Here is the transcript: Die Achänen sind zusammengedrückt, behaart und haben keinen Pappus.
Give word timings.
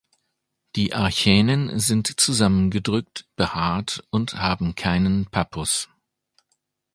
Die 0.75 0.95
Achänen 0.95 1.79
sind 1.79 2.19
zusammengedrückt, 2.19 3.27
behaart 3.35 4.03
und 4.09 4.33
haben 4.33 4.73
keinen 4.73 5.27
Pappus. 5.27 5.89